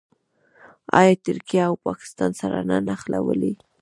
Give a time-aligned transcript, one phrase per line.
[0.99, 3.53] آیا ترکیه او پاکستان سره نه نښلوي؟